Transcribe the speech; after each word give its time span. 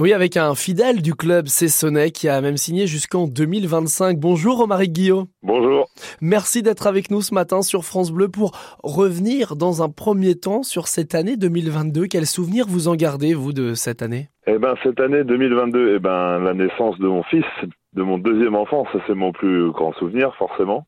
Oui, 0.00 0.14
avec 0.14 0.38
un 0.38 0.54
fidèle 0.54 1.02
du 1.02 1.14
club 1.14 1.48
Cessonnet 1.48 2.12
qui 2.12 2.26
a 2.26 2.40
même 2.40 2.56
signé 2.56 2.86
jusqu'en 2.86 3.26
2025. 3.26 4.18
Bonjour 4.18 4.56
Romaric 4.56 4.90
Guillot. 4.90 5.24
Bonjour. 5.42 5.86
Merci 6.22 6.62
d'être 6.62 6.86
avec 6.86 7.10
nous 7.10 7.20
ce 7.20 7.34
matin 7.34 7.60
sur 7.60 7.84
France 7.84 8.10
Bleu 8.10 8.28
pour 8.28 8.52
revenir 8.82 9.54
dans 9.54 9.82
un 9.82 9.90
premier 9.90 10.34
temps 10.34 10.62
sur 10.62 10.88
cette 10.88 11.14
année 11.14 11.36
2022. 11.36 12.06
Quels 12.06 12.24
souvenirs 12.24 12.64
vous 12.66 12.88
en 12.88 12.94
gardez, 12.94 13.34
vous, 13.34 13.52
de 13.52 13.74
cette 13.74 14.00
année? 14.00 14.30
Eh 14.46 14.56
ben, 14.56 14.76
cette 14.82 14.98
année 14.98 15.24
2022, 15.24 15.96
eh 15.96 15.98
ben, 15.98 16.38
la 16.38 16.54
naissance 16.54 16.98
de 16.98 17.06
mon 17.06 17.22
fils, 17.24 17.44
de 17.92 18.02
mon 18.02 18.16
deuxième 18.16 18.54
enfant, 18.54 18.86
ça 18.94 18.98
c'est 19.06 19.14
mon 19.14 19.32
plus 19.32 19.70
grand 19.72 19.92
souvenir, 19.94 20.34
forcément 20.36 20.86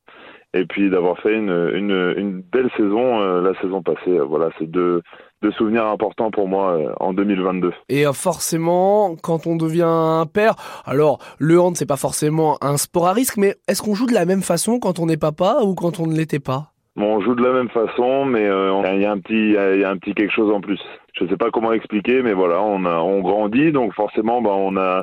et 0.55 0.65
puis 0.65 0.89
d'avoir 0.89 1.19
fait 1.19 1.35
une, 1.35 1.71
une, 1.75 2.15
une, 2.17 2.41
belle 2.41 2.71
saison 2.77 3.21
euh, 3.21 3.43
la 3.43 3.61
saison 3.61 3.83
passée. 3.83 4.19
Voilà, 4.27 4.51
c'est 4.59 4.71
deux, 4.71 5.03
deux 5.43 5.51
souvenirs 5.53 5.87
importants 5.87 6.31
pour 6.31 6.49
moi 6.49 6.79
euh, 6.79 6.93
en 7.01 7.13
2022. 7.13 7.73
Et 7.89 8.07
euh, 8.07 8.13
forcément, 8.13 9.17
quand 9.23 9.47
on 9.47 9.57
devient 9.57 9.83
un 9.87 10.27
père, 10.27 10.55
alors 10.87 11.19
le 11.39 11.61
hand 11.61 11.77
c'est 11.77 11.87
pas 11.87 11.97
forcément 11.97 12.57
un 12.63 12.77
sport 12.77 13.09
à 13.09 13.13
risque, 13.13 13.37
mais 13.37 13.57
est-ce 13.69 13.83
qu'on 13.83 13.95
joue 13.95 14.07
de 14.07 14.15
la 14.15 14.25
même 14.25 14.43
façon 14.43 14.79
quand 14.79 14.99
on 15.01 15.09
est 15.09 15.21
papa 15.21 15.59
ou 15.63 15.75
quand 15.75 15.99
on 15.99 16.07
ne 16.07 16.15
l'était 16.15 16.41
pas? 16.41 16.71
Bon, 16.97 17.17
on 17.17 17.21
joue 17.21 17.35
de 17.35 17.43
la 17.43 17.53
même 17.53 17.71
façon, 17.71 18.25
mais 18.25 18.45
il 18.45 19.01
y 19.01 19.05
a 19.05 19.11
un 19.11 19.19
petit, 19.19 19.35
il 19.35 19.81
y 19.81 19.85
a 19.85 19.91
un 19.91 19.97
petit 19.97 20.15
quelque 20.15 20.33
chose 20.33 20.53
en 20.53 20.61
plus. 20.61 20.79
Je 21.15 21.27
sais 21.27 21.37
pas 21.37 21.51
comment 21.51 21.73
expliquer, 21.73 22.23
mais 22.23 22.35
voilà, 22.35 22.63
on 22.63 22.85
a, 22.85 22.99
on 23.01 23.21
grandit, 23.21 23.73
donc 23.73 23.93
forcément, 23.95 24.41
bah, 24.41 24.53
on 24.55 24.77
a, 24.77 25.03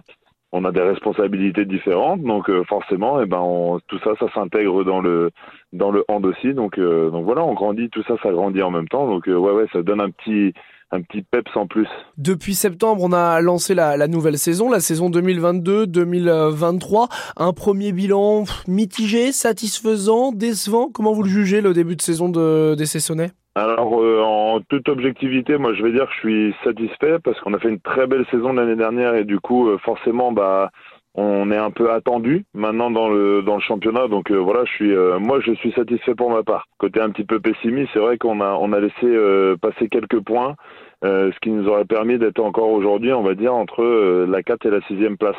on 0.51 0.65
a 0.65 0.71
des 0.71 0.81
responsabilités 0.81 1.65
différentes, 1.65 2.21
donc 2.21 2.49
euh, 2.49 2.63
forcément, 2.65 3.21
eh 3.21 3.25
ben, 3.25 3.79
tout 3.87 3.99
ça, 4.03 4.11
ça 4.19 4.25
s'intègre 4.33 4.83
dans 4.83 4.99
le 4.99 5.31
dans 5.73 5.91
le 5.91 6.03
hand 6.07 6.25
aussi, 6.25 6.53
donc 6.53 6.77
euh, 6.77 7.09
donc 7.09 7.25
voilà, 7.25 7.43
on 7.43 7.53
grandit, 7.53 7.89
tout 7.89 8.03
ça, 8.03 8.15
ça 8.21 8.31
grandit 8.31 8.61
en 8.61 8.71
même 8.71 8.87
temps, 8.87 9.07
donc 9.07 9.27
euh, 9.27 9.35
ouais 9.35 9.51
ouais, 9.51 9.67
ça 9.71 9.81
donne 9.81 10.01
un 10.01 10.09
petit 10.09 10.53
un 10.93 11.01
petit 11.01 11.21
peps 11.21 11.55
en 11.55 11.67
plus. 11.67 11.87
Depuis 12.17 12.53
septembre, 12.53 13.01
on 13.03 13.13
a 13.13 13.39
lancé 13.39 13.73
la, 13.73 13.95
la 13.95 14.07
nouvelle 14.09 14.37
saison, 14.37 14.69
la 14.69 14.81
saison 14.81 15.09
2022-2023. 15.09 17.07
Un 17.37 17.53
premier 17.53 17.93
bilan 17.93 18.43
mitigé, 18.67 19.31
satisfaisant, 19.31 20.33
décevant. 20.33 20.89
Comment 20.93 21.13
vous 21.13 21.23
le 21.23 21.29
jugez 21.29 21.61
le 21.61 21.73
début 21.73 21.95
de 21.95 22.01
saison 22.01 22.27
de, 22.27 22.75
des 22.75 22.85
Saisonnais? 22.85 23.31
Alors, 23.55 24.01
euh, 24.01 24.20
en 24.55 24.61
toute 24.61 24.89
objectivité, 24.89 25.57
moi, 25.57 25.73
je 25.73 25.83
vais 25.83 25.91
dire 25.91 26.05
que 26.05 26.13
je 26.13 26.19
suis 26.19 26.55
satisfait 26.63 27.17
parce 27.23 27.39
qu'on 27.41 27.53
a 27.53 27.59
fait 27.59 27.69
une 27.69 27.79
très 27.79 28.07
belle 28.07 28.25
saison 28.31 28.53
l'année 28.53 28.75
dernière 28.75 29.15
et 29.15 29.23
du 29.23 29.39
coup, 29.39 29.69
euh, 29.69 29.77
forcément, 29.79 30.31
bah, 30.31 30.71
on 31.15 31.51
est 31.51 31.57
un 31.57 31.71
peu 31.71 31.91
attendu 31.91 32.45
maintenant 32.53 32.89
dans 32.89 33.09
le 33.09 33.41
dans 33.41 33.55
le 33.55 33.61
championnat. 33.61 34.07
Donc 34.07 34.31
euh, 34.31 34.37
voilà, 34.37 34.63
je 34.65 34.71
suis, 34.71 34.95
moi, 35.19 35.39
je 35.41 35.53
suis 35.53 35.71
satisfait 35.73 36.15
pour 36.15 36.29
ma 36.31 36.43
part. 36.43 36.67
Côté 36.77 37.01
un 37.01 37.09
petit 37.09 37.25
peu 37.25 37.39
pessimiste, 37.39 37.89
c'est 37.93 37.99
vrai 37.99 38.17
qu'on 38.17 38.39
a 38.41 38.53
on 38.53 38.71
a 38.71 38.79
laissé 38.79 39.57
passer 39.61 39.89
quelques 39.89 40.21
points, 40.21 40.55
ce 41.03 41.39
qui 41.41 41.49
nous 41.49 41.67
aurait 41.67 41.85
permis 41.85 42.17
d'être 42.17 42.39
encore 42.39 42.69
aujourd'hui, 42.69 43.11
on 43.11 43.23
va 43.23 43.35
dire, 43.35 43.53
entre 43.53 43.83
la 44.27 44.43
4 44.43 44.65
et 44.67 44.69
la 44.69 44.81
6 44.81 45.17
place. 45.19 45.35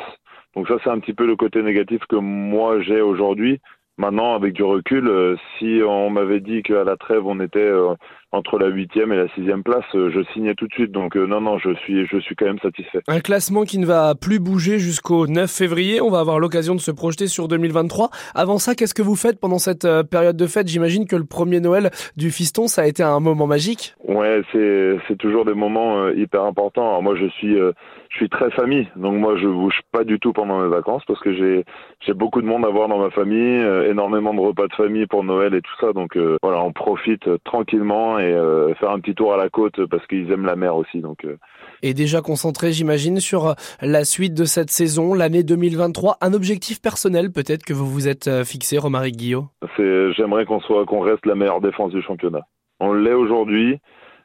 Donc 0.55 0.67
ça, 0.67 0.75
c'est 0.83 0.89
un 0.89 0.99
petit 0.99 1.13
peu 1.13 1.25
le 1.25 1.35
côté 1.35 1.63
négatif 1.63 2.01
que 2.07 2.15
moi 2.15 2.79
j'ai 2.81 3.01
aujourd'hui. 3.01 3.59
Maintenant, 3.97 4.33
avec 4.33 4.53
du 4.53 4.63
recul, 4.63 5.07
euh, 5.07 5.35
si 5.57 5.81
on 5.85 6.09
m'avait 6.09 6.39
dit 6.39 6.63
qu'à 6.63 6.83
la 6.83 6.97
trêve 6.97 7.27
on 7.27 7.39
était 7.39 7.59
euh, 7.59 7.93
entre 8.33 8.59
la 8.59 8.67
huitième 8.67 9.13
et 9.13 9.15
la 9.15 9.27
sixième 9.29 9.63
place, 9.63 9.85
euh, 9.95 10.11
je 10.13 10.21
signais 10.33 10.55
tout 10.55 10.67
de 10.67 10.73
suite. 10.73 10.91
Donc 10.91 11.15
non, 11.15 11.39
non, 11.39 11.57
je 11.57 11.73
suis, 11.75 12.05
je 12.05 12.17
suis 12.19 12.35
quand 12.35 12.45
même 12.45 12.59
satisfait. 12.59 12.99
Un 13.07 13.19
classement 13.19 13.63
qui 13.63 13.77
ne 13.79 13.85
va 13.85 14.15
plus 14.15 14.39
bouger 14.39 14.79
jusqu'au 14.79 15.27
9 15.27 15.49
février. 15.49 16.01
On 16.01 16.09
va 16.09 16.19
avoir 16.19 16.39
l'occasion 16.39 16.75
de 16.75 16.79
se 16.79 16.91
projeter 16.91 17.27
sur 17.27 17.47
2023. 17.47 18.09
Avant 18.35 18.57
ça, 18.57 18.75
qu'est-ce 18.75 18.93
que 18.93 19.01
vous 19.01 19.15
faites 19.15 19.39
pendant 19.39 19.59
cette 19.59 19.87
période 20.09 20.35
de 20.35 20.47
fête? 20.47 20.67
J'imagine 20.67 21.07
que 21.07 21.15
le 21.15 21.25
premier 21.25 21.59
Noël 21.59 21.91
du 22.17 22.31
fiston, 22.31 22.67
ça 22.67 22.81
a 22.81 22.85
été 22.87 23.03
un 23.03 23.19
moment 23.19 23.47
magique. 23.47 23.95
Ouais, 24.07 24.41
c'est, 24.51 24.97
c'est 25.07 25.17
toujours 25.17 25.45
des 25.45 25.53
moments 25.53 26.09
hyper 26.09 26.43
importants. 26.43 26.87
Alors 26.89 27.03
moi, 27.03 27.15
je 27.15 27.27
suis, 27.27 27.55
je 27.55 28.15
suis 28.15 28.29
très 28.29 28.49
famille, 28.51 28.87
donc 28.95 29.15
moi, 29.15 29.37
je 29.37 29.47
bouge 29.47 29.79
pas 29.91 30.03
du 30.03 30.19
tout 30.19 30.33
pendant 30.33 30.61
mes 30.61 30.69
vacances 30.69 31.03
parce 31.05 31.19
que 31.19 31.33
j'ai, 31.33 31.63
j'ai 32.05 32.13
beaucoup 32.13 32.41
de 32.41 32.47
monde 32.47 32.65
à 32.65 32.69
voir 32.69 32.87
dans 32.87 32.99
ma 32.99 33.09
famille 33.11 33.63
énormément 33.89 34.33
de 34.33 34.39
repas 34.39 34.67
de 34.67 34.73
famille 34.73 35.05
pour 35.05 35.23
Noël 35.23 35.53
et 35.53 35.61
tout 35.61 35.75
ça. 35.79 35.93
Donc 35.93 36.17
euh, 36.17 36.37
voilà, 36.41 36.63
on 36.63 36.71
profite 36.71 37.27
tranquillement 37.43 38.19
et 38.19 38.22
euh, 38.31 38.73
faire 38.75 38.91
un 38.91 38.99
petit 38.99 39.15
tour 39.15 39.33
à 39.33 39.37
la 39.37 39.49
côte 39.49 39.85
parce 39.87 40.05
qu'ils 40.07 40.31
aiment 40.31 40.45
la 40.45 40.55
mer 40.55 40.75
aussi. 40.75 40.99
Donc 40.99 41.25
euh. 41.25 41.37
et 41.81 41.93
déjà 41.93 42.21
concentré, 42.21 42.71
j'imagine, 42.71 43.19
sur 43.19 43.55
la 43.81 44.05
suite 44.05 44.33
de 44.33 44.45
cette 44.45 44.71
saison, 44.71 45.13
l'année 45.13 45.43
2023. 45.43 46.17
Un 46.21 46.33
objectif 46.33 46.81
personnel 46.81 47.31
peut-être 47.31 47.63
que 47.63 47.73
vous 47.73 47.87
vous 47.87 48.07
êtes 48.07 48.43
fixé, 48.43 48.77
Romaric 48.77 49.15
Guillot? 49.15 49.45
J'aimerais 49.77 50.45
qu'on 50.45 50.59
soit, 50.61 50.85
qu'on 50.85 51.01
reste 51.01 51.25
la 51.25 51.35
meilleure 51.35 51.61
défense 51.61 51.91
du 51.91 52.01
championnat. 52.01 52.41
On 52.79 52.93
l'est 52.93 53.13
aujourd'hui. 53.13 53.79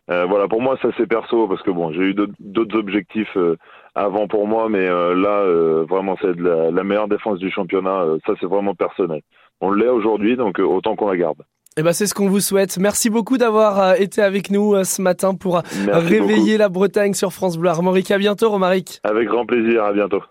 voilà, 0.08 0.48
pour 0.48 0.62
moi, 0.62 0.78
ça 0.82 0.88
c'est 0.96 1.06
perso 1.06 1.48
parce 1.48 1.62
que 1.62 1.70
bon, 1.70 1.92
j'ai 1.92 2.10
eu 2.10 2.14
d'autres 2.14 2.76
objectifs 2.76 3.36
avant 3.94 4.28
pour 4.28 4.46
moi, 4.46 4.68
mais 4.68 4.86
là, 4.86 5.44
vraiment, 5.88 6.16
c'est 6.20 6.38
la, 6.38 6.70
la, 6.70 6.84
meilleure 6.84 7.08
défense 7.08 7.38
du 7.38 7.50
championnat. 7.50 8.04
ça, 8.26 8.34
c'est 8.40 8.46
vraiment 8.46 8.74
personnel 8.74 9.22
on 9.60 9.72
l'est 9.72 9.88
aujourd'hui, 9.88 10.36
donc 10.36 10.60
euh, 10.60 10.64
autant 10.64 10.96
qu'on 10.96 11.08
la 11.08 11.16
garde. 11.16 11.42
Eh 11.80 11.82
ben, 11.84 11.92
c'est 11.92 12.08
ce 12.08 12.14
qu'on 12.14 12.28
vous 12.28 12.40
souhaite. 12.40 12.76
Merci 12.78 13.08
beaucoup 13.08 13.38
d'avoir 13.38 13.80
euh, 13.80 13.94
été 13.94 14.20
avec 14.20 14.50
nous 14.50 14.74
euh, 14.74 14.82
ce 14.82 15.00
matin 15.00 15.36
pour 15.36 15.62
réveiller 15.86 16.56
la 16.58 16.68
Bretagne 16.68 17.14
sur 17.14 17.32
France 17.32 17.56
Bleu 17.56 17.70
Armorique. 17.70 18.10
À 18.10 18.18
bientôt, 18.18 18.50
Romaric. 18.50 18.98
Avec 19.04 19.28
grand 19.28 19.46
plaisir. 19.46 19.84
À 19.84 19.92
bientôt. 19.92 20.20